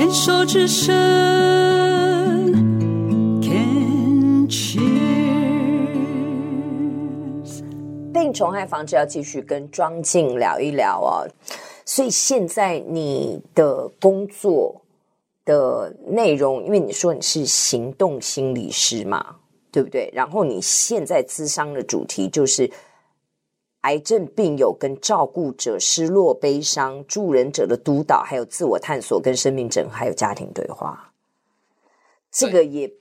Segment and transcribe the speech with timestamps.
[0.00, 0.96] 牵手之声
[3.42, 4.80] ，Can cheers。
[8.10, 11.28] 病虫害防治要继续跟庄静聊一聊哦。
[11.84, 14.80] 所以现在你的工作
[15.44, 19.36] 的内容，因为你说你是行动心理师嘛，
[19.70, 20.10] 对不对？
[20.14, 22.70] 然后你现在咨商的主题就是。
[23.82, 31.12] 癌症病友跟照顾者失落、悲伤、助人者的督导，还有自我探索跟生命整合，还有家庭对话。
[32.30, 32.92] 这个也，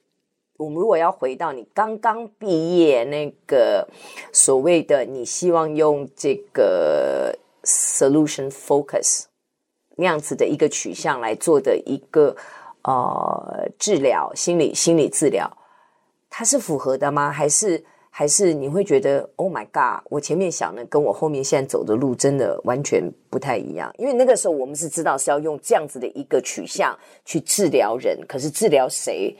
[0.55, 3.89] 我们如果要回到你刚刚毕业那个
[4.31, 9.25] 所谓的，你希望用这个 solution focus
[9.97, 12.33] 那样子的一个取向来做的一个
[12.83, 15.57] 呃治疗，心理心理治疗，
[16.29, 17.29] 它是符合的吗？
[17.29, 17.83] 还是？
[18.19, 20.03] 还是你会觉得，Oh my God！
[20.09, 23.89] 我前面想的跟我后面现在走的路真的完全不太一样。
[23.97, 26.93] 因为那个时候我们是知道是要用这样子的一个取向
[27.23, 29.33] 去治疗人，可是治疗谁，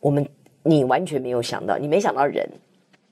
[0.00, 0.26] 我们
[0.62, 2.50] 你完全没有想到，你没想到人，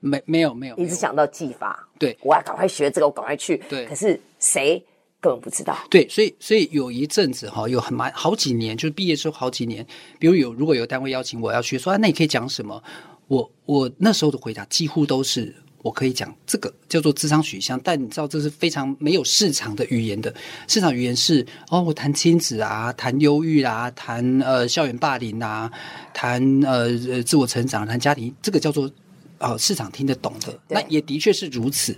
[0.00, 1.86] 没没有没有，你只想到技法。
[1.98, 3.58] 对，我要赶快学这个，我赶快去。
[3.69, 4.83] 对，可是谁
[5.20, 5.77] 根本不知道。
[5.91, 9.86] 对，所以所以有一阵子哈，有很蛮好几年，就是毕业之后好几年，
[10.19, 12.83] 比如有如果有单位邀请我要去说，啊，那你可以讲什么？
[13.31, 20.34] 我我那时候的回答几乎都是我可以讲这个叫做智商取向，但你知道这是非常没有市场的语言的。
[20.67, 25.70] 市场语言是哦，我谈亲子啊，谈忧郁啊，谈呃校园霸凌啊，
[26.12, 28.91] 谈呃自我成长，谈家庭，这个叫做
[29.39, 30.58] 呃市场听得懂的。
[30.67, 31.97] 那也的确是如此。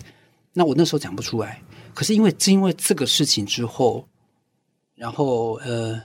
[0.53, 1.63] 那我那时候讲不出来，
[1.95, 4.07] 可是因为正因为这个事情之后，
[4.95, 5.99] 然后呃，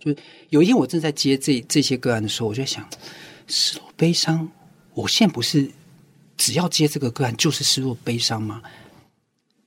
[0.00, 0.12] 就
[0.48, 2.84] 有一天我正在接这这些个案的时候，我就在想。
[3.50, 4.48] 失落、悲伤，
[4.94, 5.68] 我现在不是
[6.36, 8.62] 只要接这个个案就是失落、悲伤吗？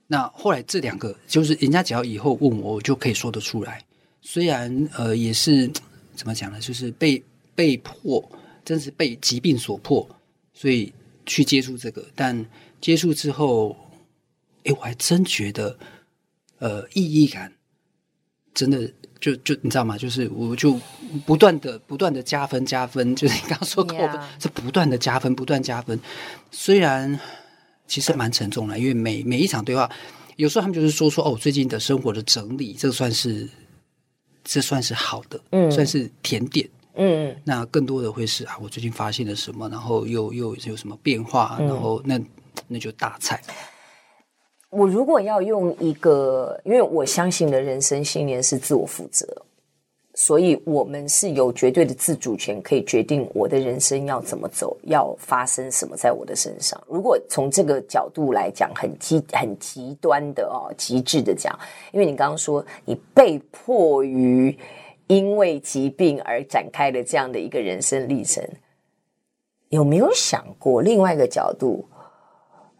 [0.08, 3.84] 那后来这两个就是人家只要以后问我，我就可以说得出来。
[4.22, 5.70] 虽然呃也是
[6.16, 7.22] 怎么讲呢，就是被
[7.54, 8.23] 被迫，
[8.64, 10.08] 真是被疾病所迫，
[10.54, 10.92] 所以
[11.26, 12.05] 去接触这个。
[12.15, 12.45] 但
[12.80, 13.76] 接触之后，
[14.64, 15.77] 哎，我还真觉得
[16.60, 17.54] 呃意义感
[18.54, 18.92] 真的。
[19.23, 19.98] 就就你知道吗？
[19.98, 20.78] 就是我就
[21.26, 25.98] 不断的不断的加分加分， 就是你刚刚说扣分.是不断的加分，不断加分。
[26.52, 27.17] 虽然
[27.88, 29.89] 其实蛮沉重的，因为每每一场对话，
[30.36, 33.48] 有时候他们就是说说哦，最近的生活的整理，这算是
[34.44, 37.33] 这算是好的，嗯，算是甜点，嗯。
[37.45, 42.20] 那更多的会是啊，我最近发现了什么，然后又又有什么变化，然后那
[42.67, 43.42] 那就大菜。
[44.73, 49.28] 我如果要用一个，因为我相信的人生信念是自我负责，
[50.16, 56.82] 所以我们是有绝对的自主权，可以决定我的人生要怎么走，要发生什么在我的身上。
[56.88, 61.58] 如果从这个角度来讲，很极很极端的哦，极致的讲，
[61.92, 64.58] 因为你刚刚说你被迫于
[65.06, 68.44] 因为疾病而展开了这样的一个人生历程，
[69.70, 71.86] 有没有想过另外一个角度？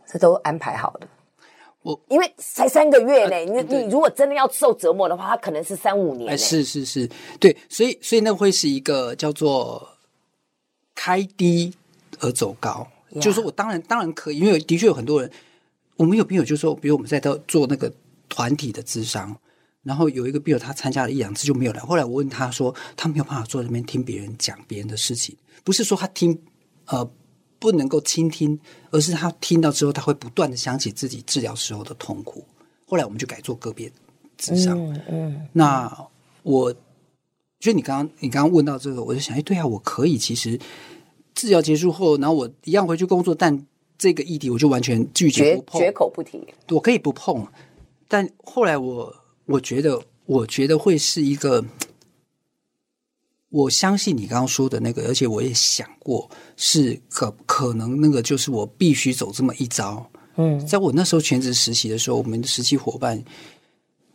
[0.08, 1.08] 这都安排好的。
[1.84, 6.38] 我因为才三个月呢，呃、你你如果真的要受折磨的话，它可能是三五年。
[6.38, 9.88] 是是是，对，所以所以那会是一个叫做
[10.96, 11.74] 开低
[12.20, 15.30] 而走高.就是说我当然当然可以，因为的确有很多人，
[15.98, 17.92] 我们有朋友就是说，比如我们在做那个
[18.30, 19.36] 团体的智商，
[19.84, 26.42] 然后有一个朋友他参加了一两次就没有来，后来我问他说，他没有办法坐在那边听别人讲别人的事情，不是说他听
[26.86, 27.08] 呃。
[27.64, 28.60] 不能够倾听，
[28.92, 32.44] 而是他听到之后，他会不断的想起自己治疗时候的痛苦。
[32.86, 33.90] 后来我们就改做个别
[34.38, 34.78] 咨商。
[34.78, 36.10] 嗯，嗯，那
[36.42, 36.76] 我
[37.58, 40.18] 就你刚刚你刚刚问到这个，我就想，哎，对啊，我可以。
[40.18, 40.60] 其实
[41.34, 43.66] 治疗结束后，然后我一样回去工作，但
[43.98, 46.46] 这个议题我就完全拒绝不碰，绝口不提。
[46.68, 47.48] 我可以不碰，
[48.10, 49.16] 但后来我
[49.46, 51.64] 我觉得，我觉得会是一个。
[53.54, 56.28] 我相信你刚刚说的那个，而且我也想过，
[56.58, 60.04] 是可可能那个就是我必须走这么一招。
[60.38, 63.24] 嗯，在我那时候全职实习的时候，我们的实习伙伴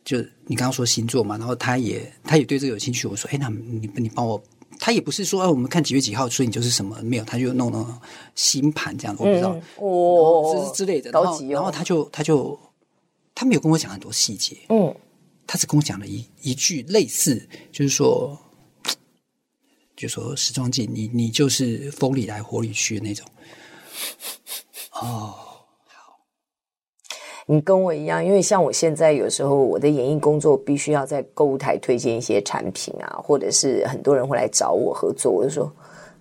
[0.04, 0.18] 就
[0.48, 3.06] 你刚刚说星座嘛，然后他也他也对这个有兴趣。
[3.06, 4.42] 我说，哎，那你你帮我，
[4.80, 7.94] 他也不是说，哎，我们看几月几号，所以你就是什么没有，他就弄那种
[8.34, 11.12] 星盘这样，我不知道哦，之之类的。
[11.12, 12.58] 然后然后他就他就
[13.36, 14.92] 他没有跟我讲很多细节，嗯，
[15.46, 18.36] 他只跟我讲了一一句类似，就是说。
[19.98, 23.26] 就说时装镜，你你就是风里来火里去的那种。
[24.92, 25.34] 哦，
[25.88, 26.20] 好，
[27.46, 35.68] 你跟我一样，因为像我现在有时候我的演艺工作必须要在购物台推荐一些产品啊，或者是很多人会来找我合作，我就说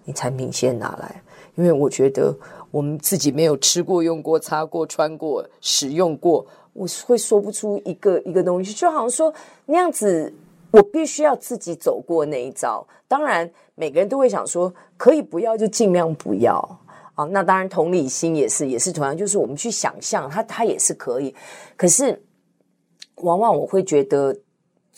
[0.06, 1.22] 你产品先拿来，
[1.54, 2.36] 因为我觉得
[2.72, 6.44] 我们自己没有吃过、用过、擦过、穿过、使用过，
[6.74, 9.32] 我会说不出一个一个东西，就好像说
[9.68, 10.34] 那样子。
[10.72, 12.86] 我必须要自己走过那一遭。
[13.08, 16.56] 当然，每个人都会想说，可以不要就尽量不要
[17.16, 17.26] 啊。
[17.26, 21.34] 那当然，同理心也是，也是同样，就是我们去想象，它它也是可以。
[21.76, 22.22] 可是，
[23.18, 24.36] 往往我会觉得。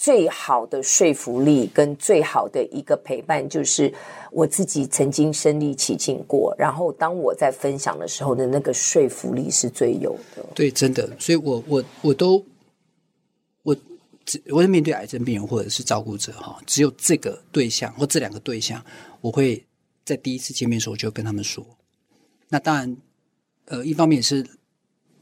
[0.02, 3.94] 最好的说服力跟最好的一个陪伴，就是
[4.32, 10.46] 我自己曾经身历其境过，然后当我在分享的时候的那个说服力是最有的。
[10.56, 12.42] 对，真的，所以我我我都
[14.30, 18.86] 只我是面对癌症病人或者是照顾者哈，只有这个对象或这两个对象，
[19.22, 19.66] 我会
[20.06, 21.66] 在第一次见面的时候就跟他们说。
[22.48, 22.98] 那当然，
[23.66, 24.46] 呃，一方面是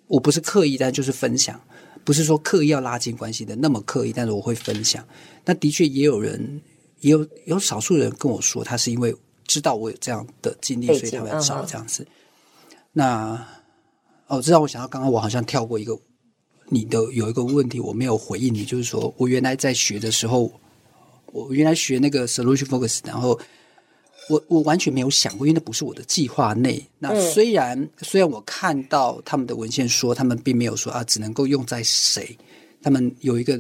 [0.07, 1.57] 我不是刻意，但就是分享。
[2.04, 5.06] 不是说刻意要拉近关系的那么刻意，但是我会分享。
[5.45, 6.62] 那的确也有人，
[7.00, 9.15] 也有有少数人跟我说，他是因为
[9.45, 12.04] 知道我有这样的经历，所以他会找这样子。
[12.04, 13.48] 嗯、那
[14.27, 15.98] 哦，知道我想到刚刚我好像跳过一个
[16.69, 20.51] 你的有一个问题我没有回应你，就是说我原来在学的时候，
[21.27, 23.39] 我原来学那个 solution focus，然后。
[24.29, 26.85] 我我完全没有想过，因为那不是我的计划内。
[26.99, 32.37] 那虽然、嗯、虽然我看到他们的文献说，他们并没有说啊，只能够用在谁。
[32.81, 33.53] 他们有一个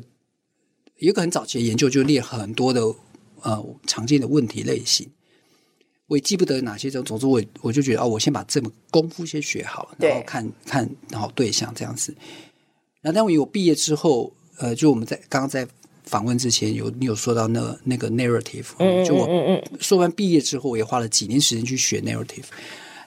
[0.97, 2.81] 有一个很早期的研究，就列很多的
[3.43, 5.09] 呃常见的问题类型。
[6.07, 12.13] 我也记不得哪些种，总之我我就觉得哦，我先把这门功夫先学好，然后看看然后对象这样子。
[13.01, 15.67] 然后当我有毕业之后，呃，就我们在刚刚在。
[16.07, 22.45] 访问之前有你有说到那那个 narrative，就我说完毕业之后，我也花了几年时间去学 narrative。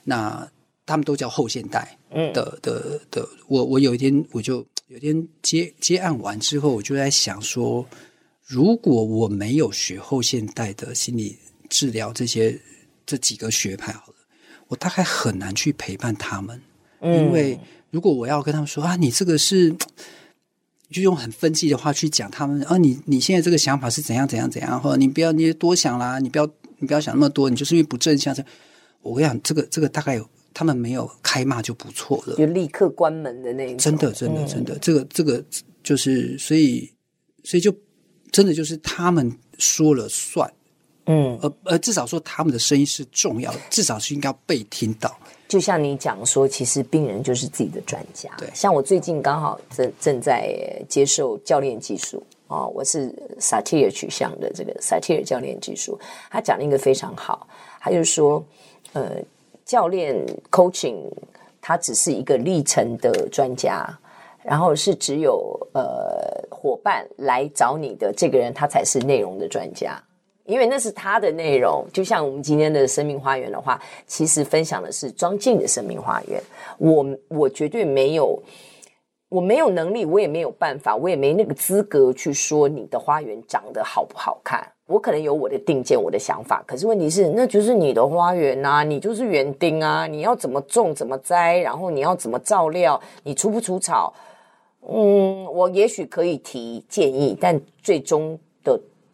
[0.03, 0.47] 那
[0.85, 3.29] 他们都叫后现代的的的，的。
[3.47, 7.83] 我我有一天我就有一天接接案完之后，我就在想说，
[8.45, 11.35] 如果我没有学后现代的心理
[11.69, 12.55] 治疗这些
[13.03, 14.15] 这几个学派，好了，
[14.67, 16.61] 我大概很难去陪伴他们，
[17.01, 17.59] 因为
[17.91, 19.75] 如果我要跟他们说啊，你这个是。
[20.93, 26.45] 就用很分析的话去讲他们，啊，你你现在这个想法是怎样怎样怎样，或者你不要你多想啦，你不要
[26.79, 28.35] 你不要想那么多，你就是因为不正向。
[29.01, 33.77] 我跟你讲，这个这个大概有他们没有开骂就不错了，就立刻关门的那种。
[33.77, 35.41] 真的真的真的，这个这个
[35.81, 36.91] 就是所以
[37.45, 37.73] 所以就
[38.29, 40.51] 真的就是他们说了算，
[41.05, 45.15] 嗯，而而至少说他们的声音是重要的， 至少是应该被听到。
[45.47, 48.29] 就像你讲说，其实病人就是自己的专家。
[48.37, 50.55] 对，像我最近刚好正正在
[50.87, 55.99] 接受教练技术啊、哦，我是萨提尔取向的这个萨提尔教练技术。
[56.29, 57.45] 他讲了一个非常好，
[57.81, 58.41] 他就说，
[58.93, 59.17] 呃，
[59.65, 61.01] 教练 coaching
[61.59, 63.85] 他只是一个历程的专家，
[64.43, 70.01] 然后是只有呃伙伴来找你的这个人，他才是内容的专家。
[70.45, 76.41] 因为那是他的内容，就像我们今天的生命花园的话，其实分享的是庄静的生命花园。
[76.77, 78.41] 我我绝对没有，
[79.29, 84.67] 我没有能力，我也没有办法，我也没那个资格去说你的花园长得好不好看。
[84.87, 94.13] 我可能有我的定见，我的想法，可是问题是，那就是你的花园啊，你就是园丁啊，你要怎么种，怎么栽，然后你要怎么照料，你除不除草？
[94.85, 98.37] 嗯，我也许可以提建议，但最终。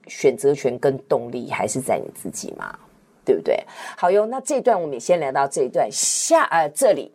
[0.08, 2.78] 选择权跟动力还是在你自己嘛，
[3.26, 3.64] 对不对？
[3.98, 7.12] 好哟，那这一段我们也先聊到这一段，下呃这里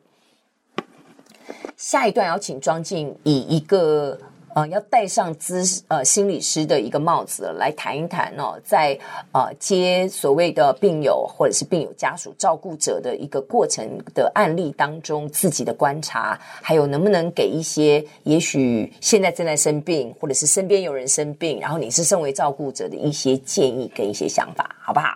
[1.77, 4.19] 下一段要请庄静以一个
[4.55, 8.99] 呃要戴上资呃心理师的一个帽子来谈一谈哦，在
[9.33, 25.09] 呃接所谓的病友或者是病友家属照顾者的一个过程的案例当中，自己的观察，还有能不能给一些也许现在正在生病或者是身边有人生病，然后你是身为照顾者的一些建议跟一些想法，好不好？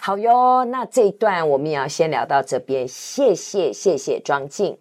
[0.00, 4.78] 好哟，那这一段我们也要先聊到这边，谢谢谢谢庄敬。